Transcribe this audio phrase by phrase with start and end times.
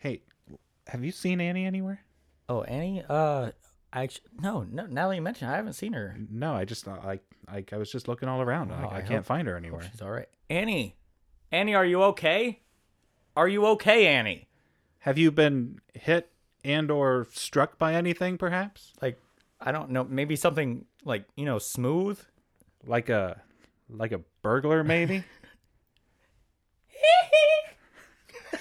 [0.00, 0.22] Hey,
[0.86, 2.00] have you seen Annie anywhere?
[2.48, 3.04] Oh, Annie.
[3.06, 3.50] Uh,
[3.92, 4.86] I actually, no, no.
[4.86, 6.16] Now that you mention, it, I haven't seen her.
[6.30, 8.72] No, I just I I, I was just looking all around.
[8.72, 9.82] Oh, I, I I can't hope- find her anywhere.
[9.90, 10.28] She's all right.
[10.48, 10.96] Annie,
[11.52, 12.60] Annie, are you okay?
[13.36, 14.48] Are you okay, Annie?
[15.00, 16.30] Have you been hit
[16.64, 18.92] and or struck by anything, perhaps?
[19.02, 19.20] Like,
[19.60, 20.04] I don't know.
[20.04, 22.18] Maybe something like you know, smooth.
[22.86, 23.42] Like a
[23.90, 25.24] like a burglar, maybe?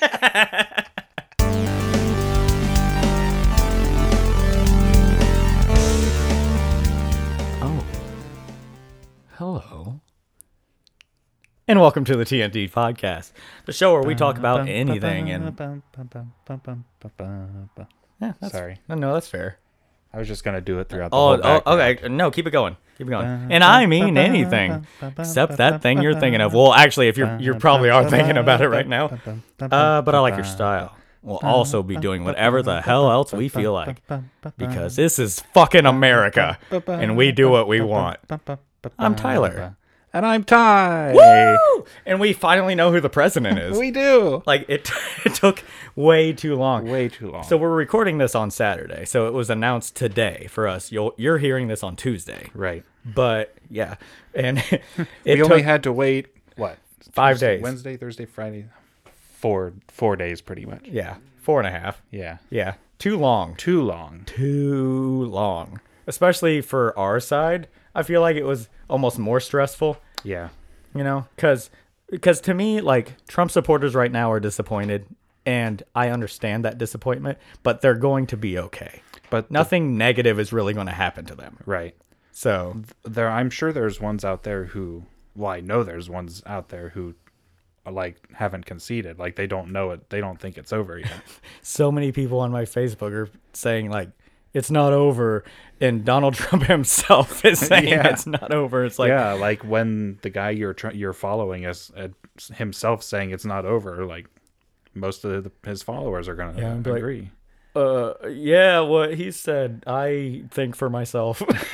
[9.40, 10.02] Hello.
[11.66, 13.32] And welcome to the TNT podcast,
[13.66, 15.58] the show where we talk about anything and
[18.20, 18.80] yeah, that's, Sorry.
[18.90, 19.60] No, no, that's fair.
[20.14, 21.82] I was just gonna do it throughout the Oh, whole oh, background.
[21.82, 22.10] okay.
[22.10, 22.76] No, keep it going.
[22.98, 23.48] Keep it going.
[23.50, 24.86] And I mean anything
[25.18, 26.54] except that thing you're thinking of.
[26.54, 29.06] Well, actually, if you're you probably are thinking about it right now.
[29.62, 30.98] Uh, but I like your style.
[31.22, 34.02] We'll also be doing whatever the hell else we feel like
[34.58, 38.20] because this is fucking America and we do what we want.
[38.98, 39.76] I'm Tyler.
[40.12, 41.14] And I'm Ty.
[41.14, 41.86] Woo!
[42.06, 43.78] And we finally know who the president is.
[43.78, 44.42] We do.
[44.48, 44.90] Like it,
[45.26, 45.64] it took
[45.96, 46.90] way too long.
[46.90, 47.44] Way too long.
[47.44, 49.06] So we're recording this on Saturday.
[49.06, 50.92] So it was announced today for us.
[50.92, 52.50] You'll you're hearing this on Tuesday.
[52.56, 52.84] right.
[53.06, 53.96] But yeah,
[54.34, 54.82] and it
[55.26, 56.78] we took only had to wait what?
[57.12, 57.64] Five Tuesday- days.
[57.64, 58.66] Wednesday, Thursday, Friday.
[59.38, 60.86] Four four days pretty much.
[60.88, 62.02] yeah four and a half.
[62.12, 62.38] Yeah.
[62.50, 63.56] Yeah, too long.
[63.56, 64.24] Too long.
[64.26, 67.68] Too long, especially for our side.
[67.96, 69.98] I feel like it was almost more stressful.
[70.24, 70.50] Yeah.
[70.96, 71.70] You know, because
[72.10, 75.06] because to me, like Trump supporters right now are disappointed,
[75.46, 77.38] and I understand that disappointment.
[77.64, 79.02] But they're going to be okay.
[79.30, 81.58] But the- Nothing negative is really going to happen to them.
[81.66, 81.96] right.
[82.32, 85.04] So There I'm sure there's ones out there who
[85.36, 87.14] well, I know there's ones out there who
[87.86, 89.20] uh, like haven't conceded.
[89.20, 90.10] Like they don't know it.
[90.10, 91.12] They don't think it's over yet.
[91.62, 94.10] so many people on my Facebook are saying like
[94.54, 95.44] it's not over,
[95.82, 98.08] and Donald Trump himself is saying Yeah.
[98.10, 98.86] it's not over.
[98.86, 102.10] It's like yeah, like when the guy you're tr- you're following is uh,
[102.56, 104.06] himself saying it's not over.
[104.06, 104.28] Like
[104.94, 107.30] most of the, his followers are gonna Yeah, I'd like- agree.
[107.76, 111.42] uh, yeah, what he said, I think for myself.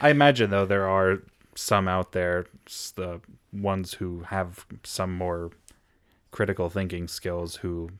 [0.00, 1.18] I imagine though there are
[1.54, 2.46] some out there,
[2.96, 3.20] the
[3.52, 5.50] ones who have some more
[6.30, 7.90] critical thinking skills who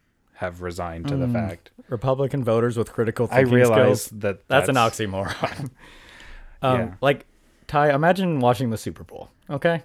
[0.41, 1.71] have resigned to the fact.
[1.91, 4.21] Republican voters with critical thinking I realize skills.
[4.23, 5.71] that That's, an oxymoron.
[6.63, 6.95] um, Yeah.
[7.03, 7.27] Like,
[7.67, 9.83] Ty, imagine watching the Super Bowl, okay?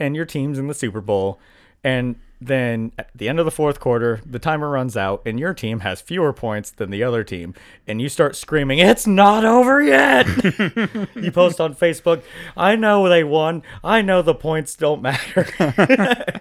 [0.00, 1.38] And your team's in the Super Bowl,
[1.84, 5.54] and then at the end of the fourth quarter, the timer runs out, and your
[5.54, 7.54] team has fewer points than the other team,
[7.86, 10.26] and you start screaming, It's not over yet!
[11.14, 12.24] you post on Facebook,
[12.56, 13.62] I know they won.
[13.84, 15.46] I know the points don't matter.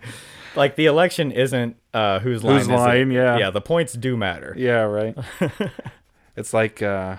[0.56, 3.38] like, the election isn't uh, whose line Whose is line, yeah.
[3.38, 4.53] Yeah, the points do matter.
[4.58, 5.18] Yeah, right.
[6.36, 7.18] it's like uh,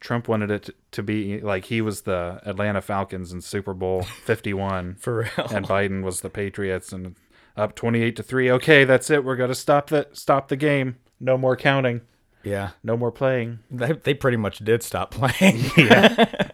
[0.00, 4.94] Trump wanted it to, be like he was the Atlanta Falcons in Super Bowl 51
[5.00, 5.46] For real.
[5.50, 7.16] and Biden was the Patriots and
[7.56, 8.50] up 28 to 3.
[8.52, 9.24] Okay, that's it.
[9.24, 10.96] We're going to stop the stop the game.
[11.20, 12.02] No more counting.
[12.44, 12.70] Yeah.
[12.84, 13.58] No more playing.
[13.70, 15.64] They, they pretty much did stop playing.
[15.76, 16.50] Yeah.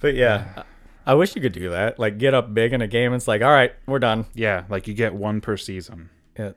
[0.00, 0.62] but yeah, I
[1.08, 1.98] I wish you could do that.
[1.98, 3.12] Like get up big in a game.
[3.14, 4.26] It's like, all right, we're done.
[4.34, 6.10] Yeah, like you get one per season.
[6.38, 6.52] Yeah.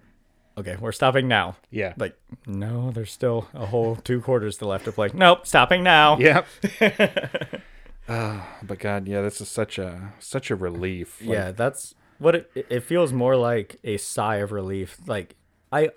[0.58, 1.56] Okay, we're stopping now.
[1.72, 1.94] Yeah.
[1.98, 5.10] Like, no, there's still a whole two quarters to left to play.
[5.14, 6.18] Nope, stopping now.
[6.20, 6.46] Yep.
[8.10, 11.22] Ah, but God, yeah, this is such a such a relief.
[11.22, 14.98] Like, yeah, that's what it, it- it feels more like a sigh of relief.
[15.08, 15.36] Like
[15.72, 15.92] I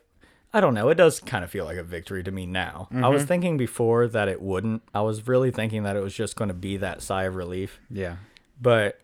[0.53, 2.89] I don't know, it does kind of feel like a victory to me now.
[2.95, 4.83] I was thinking before that it wouldn't.
[4.95, 7.81] I was really thinking that it was just going to be that sigh of relief.
[7.91, 8.17] yeah,
[8.61, 9.01] but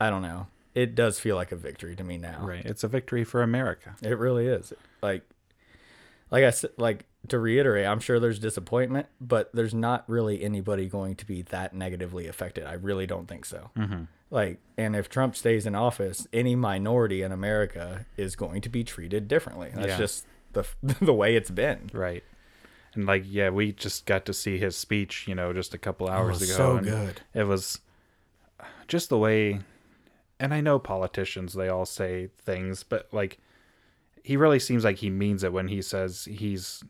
[0.00, 0.46] I don't know.
[0.74, 2.38] It does feel like a victory to me now.
[2.40, 2.64] right.
[2.64, 3.94] It's a victory for America.
[4.02, 4.72] It really is.
[5.02, 5.22] Like,
[6.30, 10.86] like I said, like to reiterate, I'm sure there's disappointment, but there's not really anybody
[10.88, 12.64] going to be that negatively affected.
[12.66, 13.70] I really don't think so.
[13.76, 14.04] Mm-hmm.
[14.30, 18.82] Like, and if Trump stays in office, any minority in America is going to be
[18.82, 19.70] treated differently.
[19.74, 19.98] That's Yeah.
[19.98, 21.90] just the the way it's been.
[21.92, 22.24] Right.
[22.94, 26.08] And like, yeah, we just got to see his speech, you know, just a couple
[26.08, 26.52] hours ago.
[26.54, 27.20] Oh, so good.
[27.34, 27.78] It was
[28.92, 29.58] just the way,
[30.38, 33.38] and I know politicians, they all say things, but like,
[34.22, 36.84] he really seems like he means it when he says he's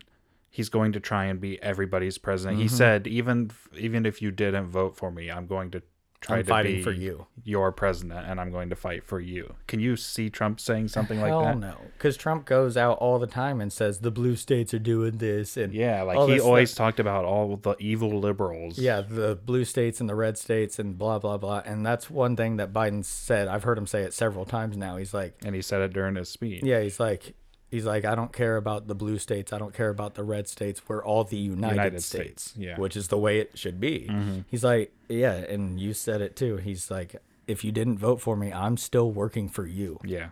[0.50, 2.56] he's going to try and be everybody's president.
[2.56, 2.62] Mm-hmm.
[2.62, 5.82] He said, even even if you didn't vote for me, I'm going to
[6.22, 7.26] try I'm to fighting for you.
[7.44, 9.54] your president, and I'm going to fight for you.
[9.66, 11.58] Can you see Trump saying something like Hell that?
[11.58, 15.18] no, because Trump goes out all the time and says the blue states are doing
[15.18, 18.78] this and Yeah, like he always talked about all the evil liberals.
[18.78, 21.62] Yeah, the blue states and the red states and blah blah blah.
[21.66, 23.48] And that's one thing that Biden said.
[23.48, 24.96] I've heard him say it several times now.
[24.96, 26.62] He's like, and he said it during his speech.
[26.62, 27.34] yeah, he's like,
[27.72, 29.52] he's like, I don't care about the blue states.
[29.52, 30.80] I don't care about the red states.
[30.86, 32.72] We're all the United, United States, States, yeah.
[32.74, 32.82] Mm-hmm.
[32.82, 34.08] which is the way it should be.
[34.46, 36.58] He's like, yeah, and you said it too.
[36.58, 37.16] He's like,
[37.48, 39.98] if you didn't vote for me, I'm still working for you.
[40.04, 40.28] Yeah.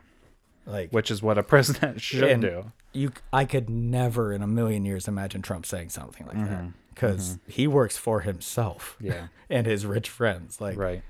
[0.66, 2.70] Like, Which is what a president should do.
[2.92, 6.68] You, I could never in a million years imagine Trump saying something like that Mm-hmm.
[6.94, 8.96] because he works for himself.
[9.00, 9.28] Yeah.
[9.50, 10.60] and his rich friends.
[10.60, 11.02] Like, Right.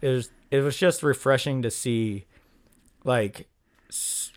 [0.00, 2.26] it was it was just refreshing to see
[3.04, 3.48] like
[3.88, 4.32] s-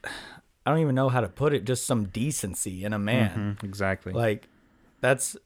[0.65, 3.63] I don't even know how to put it just some decency in a man Mhm,
[3.63, 4.13] Exactly.
[4.13, 4.47] like
[5.01, 5.37] that's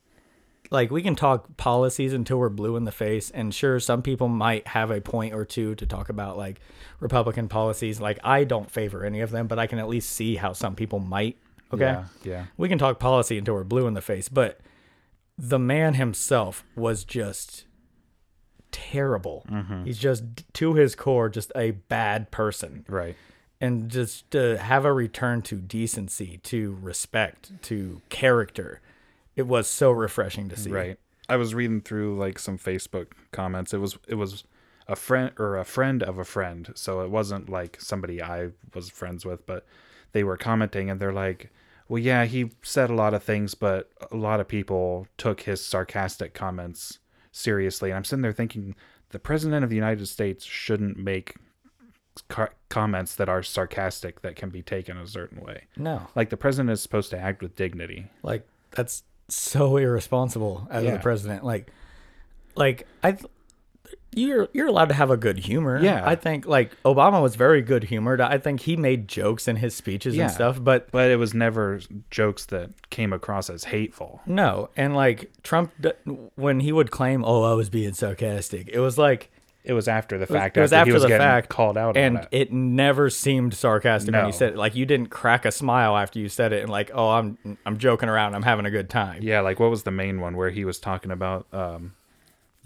[0.71, 4.27] like we can talk policies until we're blue in the face and sure some people
[4.27, 6.59] might have a point or two to talk about like
[6.99, 10.35] republican policies like I don't favor any of them but I can at least see
[10.35, 11.37] how some people might
[11.73, 12.03] okay Yeah.
[12.23, 12.45] Yeah.
[12.57, 14.59] we can talk policy until we're blue in the face, but
[15.37, 17.65] the man himself was just
[18.71, 19.45] terrible.
[19.49, 19.85] Mm-hmm.
[19.85, 20.23] He's just
[20.53, 22.85] to his core just a bad person.
[22.87, 23.15] Right.
[23.61, 28.79] And just to have a return to decency, to respect, to character.
[29.35, 30.71] It was so refreshing to see.
[30.71, 30.99] Right.
[31.27, 33.73] I was reading through like some Facebook comments.
[33.73, 34.43] It was it was
[34.87, 36.71] a friend or a friend of a friend.
[36.75, 39.65] So it wasn't like somebody I was friends with, but
[40.11, 41.51] they were commenting and they're like,
[41.87, 45.63] "Well, yeah, he said a lot of things, but a lot of people took his
[45.63, 46.99] sarcastic comments
[47.31, 48.75] seriously." And I'm sitting there thinking,
[49.09, 51.35] the president of the United States shouldn't make
[52.27, 55.63] car- comments that are sarcastic that can be taken a certain way.
[55.77, 56.07] No.
[56.15, 58.07] Like the president is supposed to act with dignity.
[58.23, 60.93] Like that's so irresponsible as Yeah.
[60.93, 61.43] the president.
[61.45, 61.71] Like
[62.55, 63.17] like I
[64.15, 65.79] you're you're allowed to have a good humor.
[65.81, 66.01] Yeah.
[66.03, 68.19] I think like Obama was very good humored.
[68.21, 70.23] I think he made jokes in his speeches Yeah.
[70.25, 71.79] and stuff, but but it was never
[72.09, 74.21] jokes that came across as hateful.
[74.25, 74.69] no.
[74.75, 75.71] And like Trump
[76.35, 79.31] when he would claim, "Oh, I was being sarcastic." It was like
[79.69, 80.57] It was after the fact.
[80.57, 82.29] it was after was the getting fact, called out and on it.
[82.31, 84.57] it never seemed sarcastic when you said it.
[84.57, 87.37] Like you didn't crack a smile after you said it and like, "Oh, I'm
[87.67, 88.33] I'm joking around.
[88.33, 90.79] I'm having a good time." Yeah, like what was the main one where he was
[90.79, 91.93] talking about um,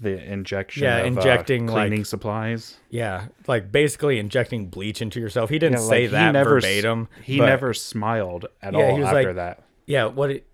[0.00, 0.84] the injection?
[0.84, 2.78] Yeah, of, uh, injecting, like- cleaning supplies.
[2.88, 5.50] Yeah, like basically injecting bleach into yourself.
[5.50, 7.08] He didn't Yeah, say like, that he never, verbatim.
[7.22, 9.62] He never smiled at Yeah, all he was after like- that.
[9.86, 10.46] Yeah, what it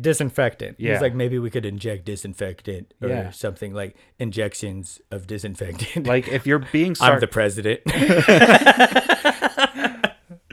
[0.00, 0.76] disinfectant.
[0.78, 0.92] Yeah.
[0.94, 3.30] He's like maybe we could inject disinfectant or Yeah.
[3.30, 6.06] something like injections of disinfectant.
[6.06, 7.80] Like if you're being I'm the president.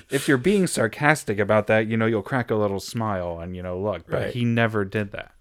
[0.10, 3.64] if you're being sarcastic about that, you know you'll crack a little smile and you
[3.64, 4.06] know look.
[4.08, 4.34] But Right.
[4.34, 5.32] he never did that.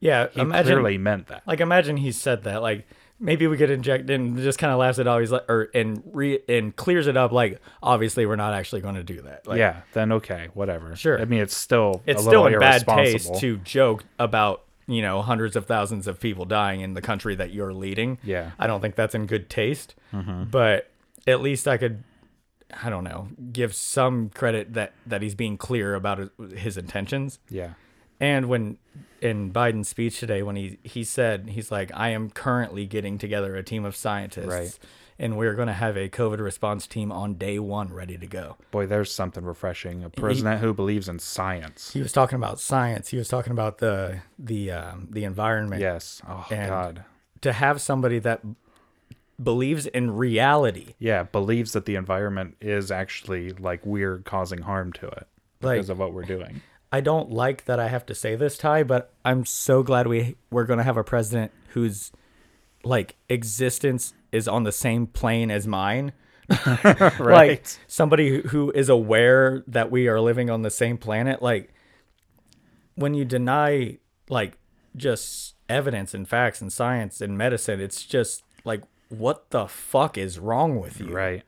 [0.00, 1.42] yeah, He imagine clearly meant that.
[1.46, 2.86] like imagine he said that like
[3.20, 5.06] maybe we could inject and just kind of laughs it.
[5.06, 8.94] He's like or and re and clears it up like obviously we're not actually going
[8.94, 9.46] to do that.
[9.46, 10.94] Like, yeah, then okay, whatever.
[10.96, 11.20] Sure.
[11.20, 15.22] I mean, it's still it's a still in bad taste to joke about you know
[15.22, 18.18] hundreds of thousands of people dying in the country that you're leading.
[18.22, 18.44] Yeah.
[18.44, 18.62] Mm-hmm.
[18.62, 19.94] I don't think that's in good taste.
[20.12, 20.90] But
[21.26, 22.02] at least I could,
[22.82, 27.38] I don't know, give some credit that that he's being clear about his intentions.
[27.50, 27.72] Yeah.
[28.20, 28.78] And when
[29.20, 33.56] in Biden's speech today, when he he said he's like, I am currently getting together
[33.56, 34.46] a team of scientists.
[34.46, 34.78] Right.
[35.20, 38.54] And we're going to have a COVID response team on day one ready to go.
[38.70, 40.04] Boy, there's something refreshing.
[40.04, 41.92] A president who believes in science.
[41.92, 43.08] He was talking about science.
[43.08, 45.80] He was talking about the the um, the environment.
[45.82, 46.22] Yes.
[46.28, 47.04] Oh And- God.
[47.42, 48.42] To have somebody that
[49.42, 55.06] believes in reality, Yeah, believes that the environment is actually like we're causing harm to
[55.06, 55.26] it
[55.62, 56.62] Like- because of what we're doing.
[56.90, 60.36] I don't like that I have to say this, Ty, but I'm so glad we
[60.50, 62.12] we're gonna have a president whose
[62.84, 66.12] like existence is on the same plane as mine.
[66.84, 67.78] Like Right.
[67.86, 71.42] somebody who is aware that we are living on the same planet.
[71.42, 71.72] Like
[72.94, 73.98] when you deny
[74.30, 74.56] like
[74.96, 80.38] just evidence and facts and science and medicine, it's just like what the fuck is
[80.38, 81.10] wrong with you?
[81.12, 81.42] Right.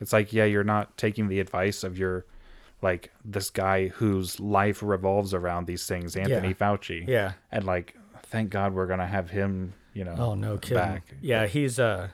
[0.00, 2.24] It's like, yeah, you're not taking the advice of your
[2.82, 6.54] like this guy whose life revolves around these things, Anthony Yeah.
[6.54, 7.06] Fauci.
[7.06, 7.32] Yeah.
[7.50, 10.14] And like, thank God we're gonna have him, you know.
[10.18, 10.76] Oh no kidding.
[10.76, 11.14] back.
[11.20, 12.08] Yeah, he's uh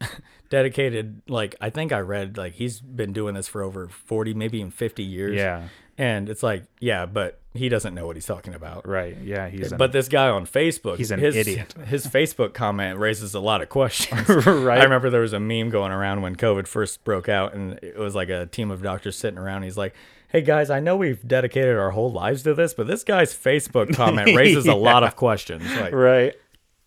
[0.50, 4.58] dedicated like I think I read like he's been doing this for over 40 maybe
[4.58, 5.36] even 50 years.
[5.36, 5.68] Yeah.
[5.96, 8.86] And it's like, yeah, but he doesn't know what he's talking about.
[8.86, 9.16] Right.
[9.22, 9.48] Yeah.
[9.48, 11.72] He's an, But this guy on Facebook, He's an his, idiot.
[11.86, 14.28] His Facebook comment raises a lot of questions.
[14.46, 14.80] Right.
[14.80, 17.96] I remember there was a meme going around when COVID first broke out, and it
[17.96, 19.62] was like a team of doctors sitting around.
[19.62, 19.94] He's like,
[20.28, 23.94] "Hey guys, I know we've dedicated our whole lives to this, but this guy's Facebook
[23.94, 25.64] comment raises a lot of questions.
[25.76, 26.34] Like, right.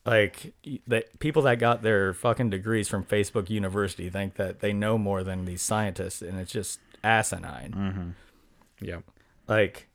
[0.05, 0.53] like
[0.87, 5.23] that people that got their fucking degrees from Facebook University think that they know more
[5.23, 7.71] than these scientists, and it's just asinine.
[7.71, 8.09] Mm-hmm.
[8.81, 8.99] Yeah.
[9.47, 9.87] Like,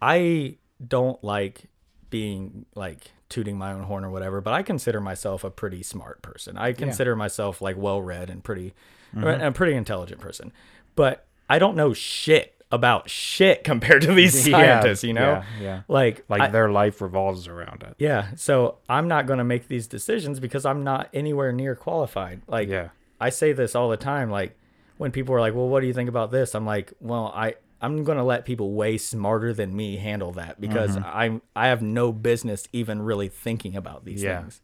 [0.00, 1.64] I don't like
[2.10, 6.22] being like tooting my own horn or whatever, but I consider myself a pretty smart
[6.22, 6.56] person.
[6.56, 8.74] I consider myself like well read and pretty,
[9.14, 9.26] Mm-hmm.
[9.28, 10.52] and a pretty intelligent person.
[10.96, 15.44] But I don't know shit about shit compared to these Yeah, scientists, you know?
[15.60, 15.82] yeah, yeah.
[15.86, 17.94] Like, Like I- their life revolves around it.
[17.98, 18.28] yeah.
[18.34, 22.42] So I'm not going to make these decisions because I'm not anywhere near qualified.
[22.48, 22.88] Like, Yeah.
[23.20, 24.30] I say this all the time.
[24.30, 24.58] Like,
[24.98, 26.54] when people are like, well, what do you think about this?
[26.54, 27.54] I'm like, well, I.
[27.84, 31.08] I'm gonna let people way smarter than me handle that because Mm-hmm.
[31.18, 34.40] I'm I have no business even really thinking about these Yeah.
[34.40, 34.62] things.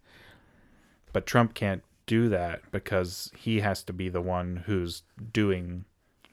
[1.13, 5.85] But Trump can't do that because he has to be the one who's doing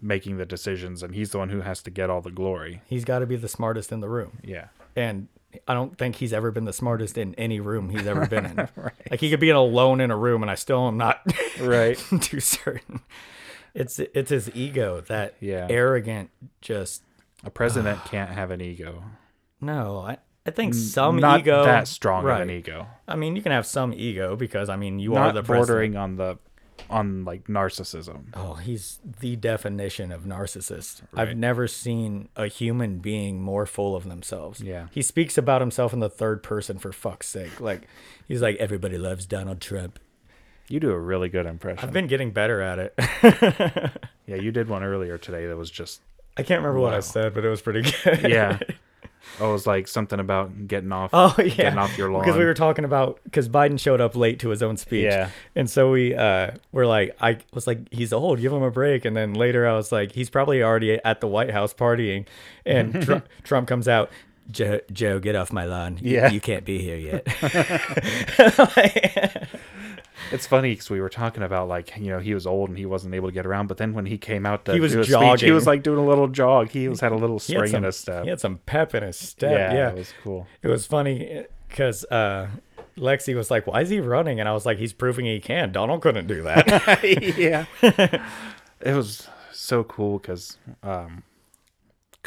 [0.02, 2.82] making the decisions and he's the one who has to get all the glory.
[2.86, 4.40] He's got to be the smartest in the room.
[4.44, 4.68] Yeah.
[4.96, 5.28] and
[5.68, 8.70] I don't think he's ever been the smartest in any room he's ever been in.
[9.10, 11.22] Like he could be alone in a room, and I still am not
[11.60, 11.98] Right.
[12.22, 13.00] too certain.
[13.80, 15.68] It's it's his ego that Yeah.
[15.70, 16.30] arrogant.
[16.62, 17.04] Just
[17.44, 19.04] A president can't have an ego.
[19.62, 20.00] no.
[20.00, 22.38] I I think some Not ego that strong right.
[22.42, 22.88] of an ego.
[23.08, 25.68] I mean, you can have some ego because I mean you are Not the president.
[25.68, 26.38] bordering on the
[26.90, 28.28] on like narcissism.
[28.34, 31.02] Oh, he's the definition of narcissist.
[31.12, 31.28] Right.
[31.28, 34.62] I've never seen a human being more full of themselves.
[34.62, 34.88] Yeah.
[34.92, 37.60] He speaks about himself in the third person for fuck's sake.
[37.60, 37.82] Like
[38.28, 40.00] he's like everybody loves Donald Trump.
[40.70, 41.80] You do a really good impression.
[41.88, 42.94] I've been getting better at it.
[44.28, 46.02] yeah, you did one earlier today that was just
[46.38, 48.30] I can't remember what I said, but it was pretty good.
[48.30, 48.60] yeah.
[49.42, 52.22] Oh, it was like something about getting off Oh yeah, getting off your lawn.
[52.24, 55.04] because we were talking about because Biden showed up late to his own speech.
[55.04, 55.32] Yeah.
[55.54, 59.04] and so we uh were like, I was like, he's old, give him a break.
[59.04, 62.26] And then later I was like, he's probably already at the White House partying.
[62.66, 64.10] And Trump, Trump comes out,
[64.50, 65.98] Joe, Joe, get off my lawn.
[66.02, 66.30] You- Yeah.
[66.32, 67.28] you can't be here yet.
[70.32, 72.86] It's funny because we were talking about like you know he was old and he
[72.86, 75.00] wasn't able to get around, but then when he came out to He was do
[75.00, 76.70] his speech, he was like doing a little jog.
[76.70, 78.24] He was had a little spring some, in his step.
[78.24, 79.52] He had some pep in his step.
[79.52, 80.48] yeah, Yeah, it was cool.
[80.62, 82.48] It was funny because uh,
[82.98, 85.72] Lexi was like, "Why is he running?" And I was like, "He's proving he can."
[85.72, 86.68] Donald couldn't do that.
[87.38, 87.66] yeah,
[88.82, 91.24] it was so cool because um,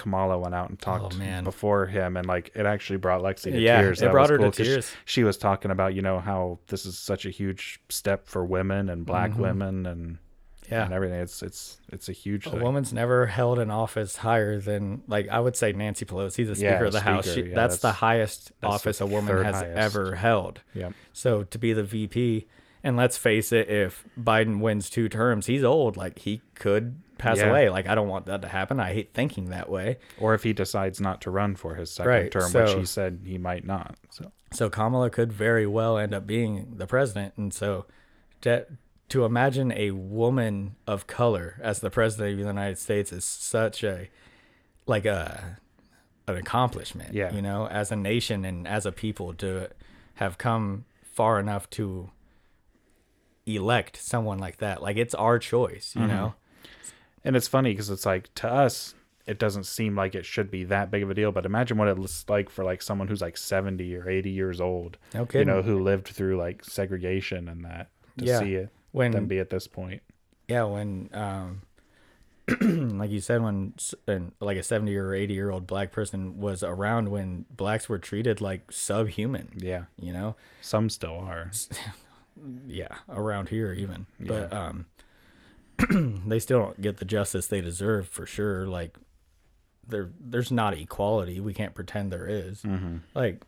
[0.00, 3.60] Kamala went out and talked Oh, before him, and like it actually brought Lexi to
[3.60, 4.00] Yeah, tears.
[4.00, 4.90] it That brought her to tears.
[5.04, 8.88] She, was talking about you know how this is such a huge step for women
[8.88, 10.18] and black women and
[10.62, 10.74] Mm-hmm.
[10.74, 11.18] yeah, and everything.
[11.20, 12.60] It's it's it's a huge a thing.
[12.62, 16.68] woman's never held an office higher than like I would say Nancy Pelosi, the Speaker
[16.82, 17.28] Yeah, of the House.
[17.32, 19.76] She, yeah, that's, the highest that's office the a woman has highest.
[19.96, 20.60] ever held.
[20.74, 22.46] Yeah, So to be the VP,
[22.84, 25.96] and let's face it, if Biden wins two terms, he's old.
[25.96, 27.50] Like he could pass Yeah.
[27.50, 27.68] away.
[27.68, 28.80] Like I don't want that to happen.
[28.80, 29.98] I hate thinking that way.
[30.18, 33.20] or if he decides not to run for his second Right, term, which he said
[33.24, 33.96] he might not.
[34.10, 37.86] So So Kamala could very well end up being the president, and so
[38.40, 38.66] to,
[39.10, 43.84] to imagine a woman of color as the president of the United States is such
[43.84, 44.08] a
[44.86, 45.58] like a
[46.26, 47.12] an accomplishment.
[47.14, 47.32] Yeah.
[47.32, 49.68] you know, as a nation and as a people to
[50.14, 52.10] have come far enough to
[53.46, 54.82] elect someone like that.
[54.82, 56.10] Like it's our choice, you mm-hmm.
[56.10, 56.34] know.
[57.24, 58.94] And it's funny because it's like to us,
[59.26, 61.32] it doesn't seem like it should be that big of a deal.
[61.32, 64.96] But imagine what it's like for like someone who's like seventy or eighty years old,
[65.14, 68.38] No you know, who lived through like segregation and that to Yeah.
[68.40, 70.02] see it When- them be at this point.
[70.48, 71.62] Yeah, when um
[72.60, 76.40] like you said when s- an, like a 70 or 80 year old black person
[76.40, 80.34] was around when blacks were treated like subhuman, Yeah, you know?
[80.60, 81.50] some still are.
[82.66, 84.06] Yeah, around here even.
[84.18, 84.86] But um
[86.26, 88.66] they still don't get the justice they deserve for sure.
[88.66, 88.96] Like
[89.86, 91.40] there there's not equality.
[91.40, 92.62] We can't pretend there is.
[92.62, 92.98] Mm-hmm.
[93.14, 93.42] Like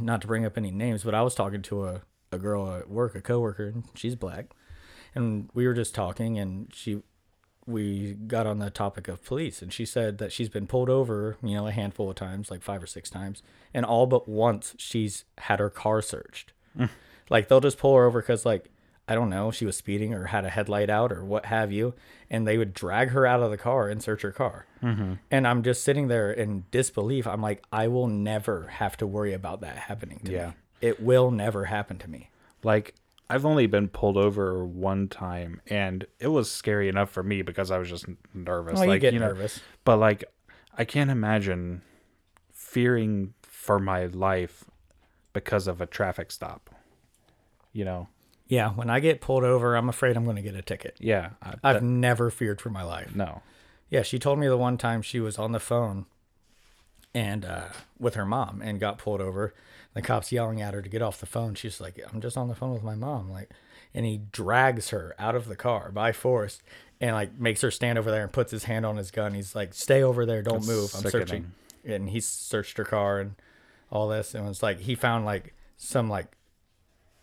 [0.00, 2.02] not to bring up any names, but I was talking to a,
[2.32, 4.46] a girl at work, a coworker, and she's black.
[5.14, 7.02] And we were just talking and she
[7.66, 11.36] we got on the topic of police and she said that she's been pulled over,
[11.42, 13.42] you know, a handful of times, like five or six times,
[13.74, 16.52] and all but once she's had her car searched.
[16.78, 16.90] Mm.
[17.30, 18.70] like they'll just pull her over cuz like
[19.08, 21.94] I don't know, she was speeding or had a headlight out or what have you,
[22.30, 24.66] and they would drag her out of the car and search her car.
[24.82, 25.14] Mm-hmm.
[25.30, 27.26] And I'm just sitting there in disbelief.
[27.26, 30.46] I'm like, I will never have to worry about that happening to Yeah.
[30.48, 30.52] me.
[30.80, 32.30] It will never happen to me.
[32.62, 32.94] Like
[33.30, 37.70] I've only been pulled over one time, and it was scary enough for me because
[37.70, 38.74] I was just nervous.
[38.74, 39.60] Well, you like get know, nervous.
[39.84, 40.24] But like,
[40.76, 41.82] I can't imagine
[42.52, 44.64] fearing for my life
[45.32, 46.70] because of a traffic stop.
[47.72, 48.08] You know?
[48.48, 50.96] Yeah, when I get pulled over, I'm afraid I'm going to get a ticket.
[50.98, 51.30] Yeah.
[51.42, 53.14] I, I've that- never feared for my life.
[53.14, 53.42] no.
[53.90, 56.04] Yeah, she told me the one time she was on the phone
[57.14, 59.54] and uh, with her mom and got pulled over.
[59.94, 61.54] The cops yelling at her to get off the phone.
[61.54, 63.50] She's like, "I'm just on the phone with my mom." Like,
[63.94, 66.60] and he drags her out of the car by force
[67.00, 69.32] and like makes her stand over there and puts his hand on his gun.
[69.34, 70.94] He's like, "Stay over there, don't That's move.
[70.94, 71.26] I'm sickening.
[71.26, 71.52] searching."
[71.84, 73.36] And he searched her car and
[73.90, 76.26] all this, and it was like he found like some like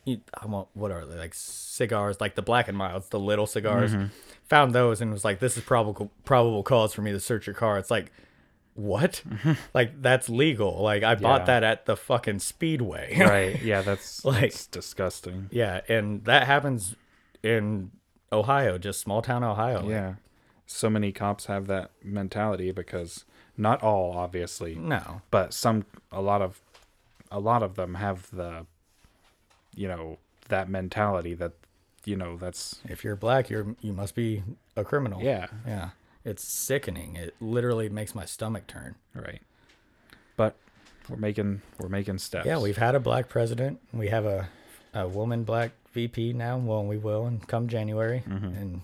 [0.07, 3.93] I want what are they like cigars, like the black and milds, the little cigars.
[3.93, 4.05] Mm-hmm.
[4.49, 7.55] Found those and was like, this is probable probable cause for me to search your
[7.55, 7.79] car.
[7.79, 8.11] It's like,
[8.75, 9.23] what?
[9.27, 9.53] Mm-hmm.
[9.73, 10.81] like that's legal.
[10.81, 11.45] Like I bought Yeah.
[11.45, 13.17] that at the fucking speedway.
[13.19, 13.61] right.
[13.63, 15.49] Yeah, that's Like- that's disgusting.
[15.51, 16.95] yeah, and that happens
[17.41, 17.91] in
[18.31, 19.79] Ohio, just small town Ohio.
[19.81, 20.13] Like, Yeah.
[20.67, 23.23] So many cops have that mentality because
[23.57, 25.21] not all obviously, No.
[25.31, 26.61] but some a lot of
[27.31, 28.65] a lot of them have the
[29.75, 30.17] you know,
[30.49, 31.53] that mentality that
[32.05, 34.43] you know, that's If you're black, you're you must be
[34.75, 35.21] a criminal.
[35.21, 35.89] yeah, Yeah.
[36.23, 37.15] It's sickening.
[37.15, 38.95] It literally makes my stomach turn.
[39.13, 39.41] right.
[40.37, 40.55] But
[41.09, 42.45] we're making we're making steps.
[42.45, 43.79] Yeah, we've had a black president.
[43.93, 44.49] We have a
[44.93, 46.57] a woman black VP now.
[46.57, 48.45] Well, we will, and come January, mm-hmm.
[48.45, 48.81] and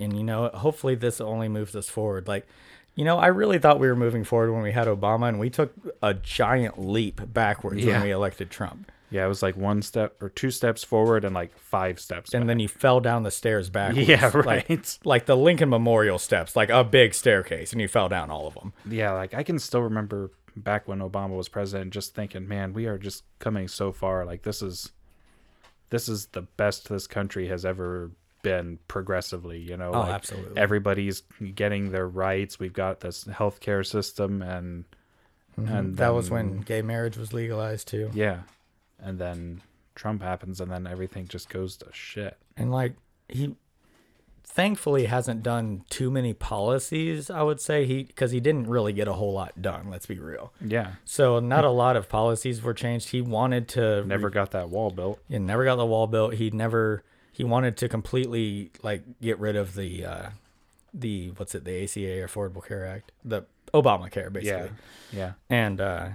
[0.00, 2.26] and you know, hopefully this only moves us forward.
[2.28, 2.46] Like,
[2.94, 5.48] you know, I really thought we were moving forward when we had Obama, and we
[5.50, 7.94] took a giant leap backwards Yeah.
[7.94, 8.90] when we elected Trump.
[9.14, 12.34] Yeah, it was like one step or two steps forward and like five steps.
[12.34, 12.48] And back.
[12.48, 14.08] then you fell down the stairs backwards.
[14.08, 14.98] Yeah, Like, right.
[15.04, 18.54] like the Lincoln Memorial steps, like a big staircase, and you fell down all of
[18.54, 18.72] them.
[18.90, 22.86] yeah, like I can still remember back when Obama was president, just thinking, man, we
[22.86, 24.24] are just coming so far.
[24.24, 24.90] Like this is,
[25.90, 28.10] this is the best this country has ever
[28.42, 29.58] been progressively.
[29.60, 30.60] You know, Oh, like absolutely.
[30.60, 31.22] Everybody's
[31.54, 32.58] getting their rights.
[32.58, 34.84] We've got this healthcare system, and
[35.58, 35.72] mm-hmm.
[35.72, 38.10] and that was when gay marriage was legalized too.
[38.12, 38.40] yeah,
[39.04, 39.60] and then
[39.94, 42.36] Trump happens, and then everything just goes to shit.
[42.56, 42.94] and like
[43.28, 43.54] he
[44.46, 47.86] thankfully hasn't done too many policies i would say.
[47.86, 50.52] He because he didn't really get a whole lot done let's be real.
[50.60, 53.08] Yeah, so not a lot of policies were changed.
[53.10, 55.18] He wanted to never got that wall built.
[55.28, 56.34] he never got the wall built.
[56.34, 60.28] He never he wanted to completely like get rid of the uh
[60.92, 63.10] the what's it the aca affordable care act?
[63.24, 63.42] The
[63.72, 64.70] obamacare basically.
[65.10, 65.32] Yeah, yeah.
[65.50, 66.08] and uh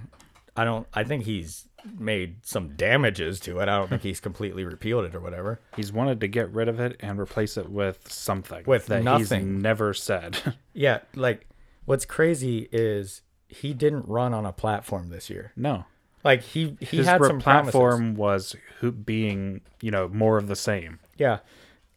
[0.60, 4.64] i don't i think he's made some damages to it i don't think he's completely
[4.66, 8.12] repealed it or whatever He's wanted to get rid of it and replace it with
[8.12, 9.54] something With that nothing.
[9.54, 10.56] he's never said.
[10.74, 11.48] Yeah, like
[11.86, 15.52] what's crazy is he didn't run on a platform this year.
[15.56, 15.86] no,
[16.24, 18.14] Like he he his had some platform.
[18.14, 21.00] platform was who being you know more of the same.
[21.18, 21.40] Yeah,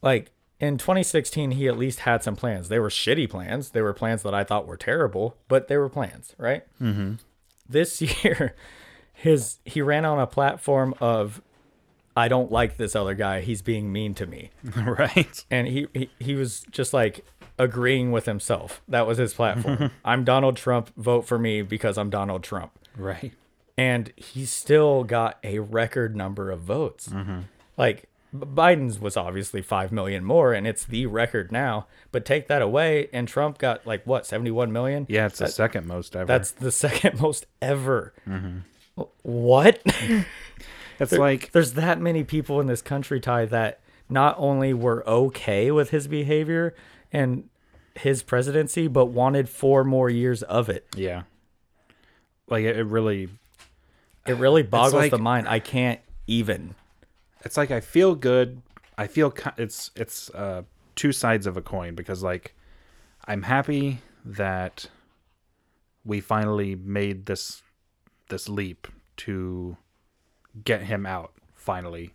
[0.01, 2.69] like in 2016, he at least had some plans.
[2.69, 3.71] They were shitty plans.
[3.71, 6.63] They were plans that I thought were terrible, but they were plans, right?
[6.81, 7.15] Mm-hmm.
[7.73, 8.55] This year,
[9.11, 11.41] his he ran on a platform of
[12.15, 13.41] I don't like this other guy.
[13.41, 14.51] He's being mean to me.
[14.77, 15.43] right.
[15.51, 17.25] and he, he he was just like
[17.59, 18.81] agreeing with himself.
[18.87, 19.91] That was his platform.
[20.05, 20.91] I'm Donald Trump.
[20.95, 22.71] Vote for me because I'm Donald Trump.
[22.97, 23.33] Right.
[23.77, 27.09] And he still got a record number of votes.
[27.09, 27.39] Mm-hmm.
[27.75, 31.85] Like B- Biden's was obviously five million more, and it's the record now.
[32.11, 35.05] But take that away, and Trump got like what 71 million.
[35.09, 36.25] Yeah, it's the second most ever.
[36.25, 38.13] That's the second most ever.
[38.27, 38.59] Mm-hmm.
[39.23, 39.81] What?
[40.99, 45.71] it's like There's that many people in this country, Ty, that not only were okay
[45.71, 46.75] with his behavior
[47.11, 47.49] and
[47.95, 50.87] his presidency, but wanted four more years of it.
[50.95, 51.23] yeah.
[52.47, 53.29] Like it, it really
[54.27, 55.47] It really boggles like- the mind.
[55.47, 56.75] I can't even.
[57.43, 58.61] It's like I feel good.
[58.97, 60.63] I feel it's it's uh
[60.95, 62.55] two sides of a coin because like
[63.25, 64.87] I'm happy that
[66.05, 67.63] we finally made this
[68.29, 69.77] this leap to
[70.63, 72.13] get him out finally.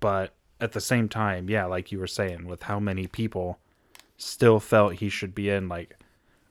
[0.00, 3.58] But at the same time, yeah, like you were saying with how many people
[4.16, 5.96] still felt he should be in like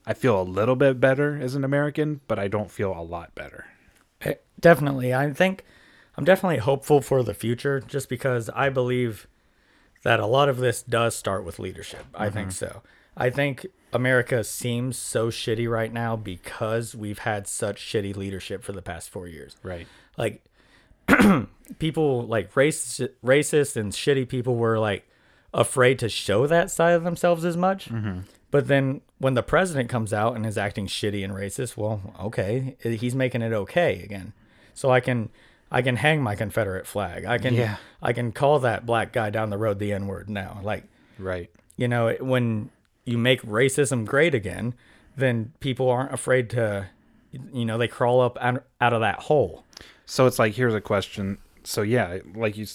[0.06, 3.36] I feel a little bit better as an American, but I don't feel a lot
[3.36, 3.68] better.
[4.60, 5.14] Definitely.
[5.14, 5.64] I think
[6.18, 9.28] I'm definitely hopeful for the future just because I believe
[10.04, 12.06] that a lot of this does start with leadership.
[12.14, 12.66] I think mm-hmm.
[12.66, 12.82] so.
[13.16, 18.72] I think America seems so shitty right now because we've had such shitty leadership for
[18.72, 19.58] the past four years.
[19.64, 19.88] Right.
[20.18, 20.44] like
[21.80, 25.08] people like race racist and shitty people were like
[25.54, 27.90] afraid to show that side of themselves as much.
[27.90, 28.22] Mm-hmm.
[28.50, 32.76] But then when the president comes out and is acting shitty and racist, well, okay,
[32.82, 34.34] he's making it okay again.
[34.74, 35.30] So I can
[35.72, 37.26] I can hang my Confederate flag.
[37.26, 37.78] I can Yeah.
[38.02, 40.60] I can call that black guy down the road the N word now.
[40.64, 40.84] Like
[41.18, 41.50] Right.
[41.78, 42.70] you know when
[43.06, 44.74] you make racism great again,
[45.16, 46.88] then people aren't afraid to
[47.54, 49.64] you know they crawl up out out of that hole.
[50.06, 51.38] So it's like here's a question.
[51.64, 52.66] So yeah, like you,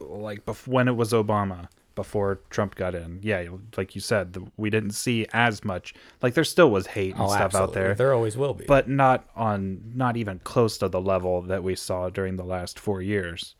[0.00, 3.44] like bef- when it was Obama before Trump got in, yeah,
[3.76, 5.94] like you said, the, we didn't see as much.
[6.22, 8.64] Like there still was hate and oh, stuff out there, Oh, There always will be.
[8.66, 12.78] but not on not even close to the level that we saw during the last
[12.78, 13.54] four years.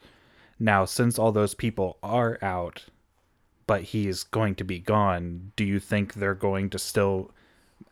[0.59, 2.85] Now, since all those people are out,
[3.67, 7.31] but he's going to be gone, do you think they're going to still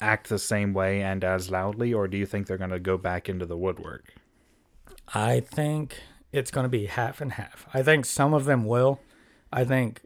[0.01, 2.97] act the same way and as loudly, or do you think they're going to go
[2.97, 4.15] back into the woodwork?
[5.13, 5.97] I think
[6.33, 7.67] it's going to be half and half.
[7.75, 9.01] I think some of them will.
[9.53, 10.03] I think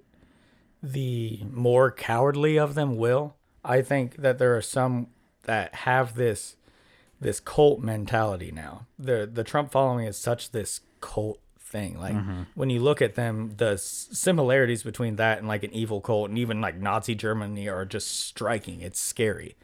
[0.84, 3.36] the more cowardly of them will.
[3.64, 5.08] I think that there are some
[5.44, 6.56] that have this
[7.20, 8.86] this cult mentality now.
[8.98, 11.98] The the Trump following is such this cult thing.
[11.98, 12.42] Like mm-hmm.
[12.54, 16.38] when you look at them, the similarities between that and like an evil cult and
[16.38, 18.82] even like Nazi Germany are just striking.
[18.82, 19.56] It's scary.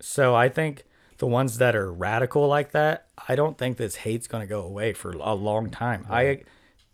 [0.00, 0.84] So I think
[1.18, 4.62] the ones that are radical like that, I don't think this hate's going to go
[4.62, 6.06] away for a long time.
[6.10, 6.42] I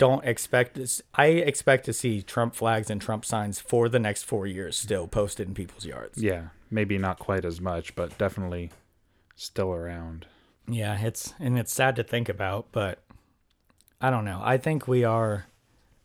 [0.00, 1.02] don't expect this.
[1.14, 5.06] I expect to see Trump flags and Trump signs for the next four years still
[5.06, 6.22] posted in people's yards.
[6.22, 8.70] Yeah, maybe not quite as much, but definitely
[9.36, 10.24] still around.
[10.66, 13.00] Yeah, it's and it's sad to think about, but
[14.00, 14.40] I don't know.
[14.42, 15.44] I think we are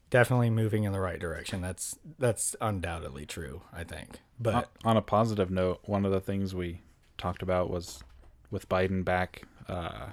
[0.10, 1.62] definitely moving in the right direction.
[1.62, 3.62] That's that's undoubtedly true.
[3.72, 6.82] I think, but On- a positive note, one of the things we
[7.18, 8.04] talked about was
[8.52, 9.44] with Biden back.
[9.70, 10.08] Uh,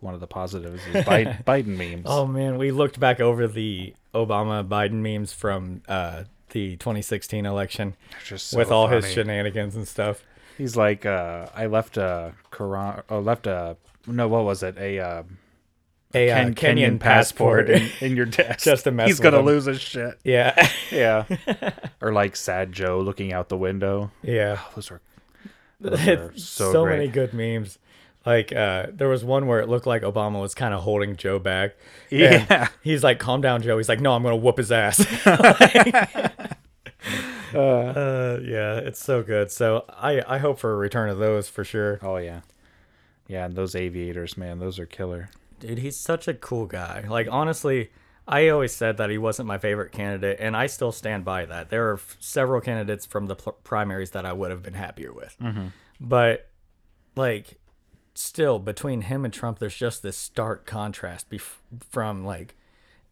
[0.00, 2.04] one of the positives is Biden, Biden memes.
[2.06, 7.94] Oh man, we looked back over the Obama Biden memes from uh, the 2016 election
[8.24, 10.22] just so with all his shenanigans and stuff.
[10.58, 14.78] He's like, uh, I left a Quran, oh, left a no, what was it?
[14.78, 15.22] A uh,
[16.14, 17.68] A Ken- Kenyan, passport.
[17.68, 18.64] in, in your desk.
[18.64, 19.46] Just to mess He's gonna him.
[19.46, 20.18] lose his shit.
[20.24, 21.24] yeah, Yeah.
[22.00, 24.10] or like Sad Joe looking out the window.
[24.22, 24.60] yeah.
[24.74, 25.00] Those are,
[25.80, 27.78] those are so, so, many good memes.
[28.26, 31.38] Like uh, there was one where it looked like Obama was kind of holding Joe
[31.38, 31.76] back.
[32.10, 32.68] Yeah.
[32.82, 35.00] he's like, "Calm down, Joe." He's like, "No, I'm gonna whoop his ass."
[37.54, 39.50] uh, yeah, it's so good.
[39.50, 41.98] So I I hope for a return of those for sure.
[42.02, 42.40] Oh yeah.
[43.28, 45.30] Yeah, and those aviators, man, those are killer.
[45.58, 47.04] Dude, he's such a cool guy.
[47.08, 47.90] Like honestly,
[48.28, 51.70] I always said that he wasn't my favorite candidate, and I still stand by that.
[51.70, 55.12] There are f- several candidates from the pl- primaries that I would have been happier
[55.12, 55.36] with,
[56.00, 56.48] but
[57.16, 57.58] like,
[58.18, 61.56] still between him and Trump, there's just this stark contrast bef-
[61.90, 62.54] from like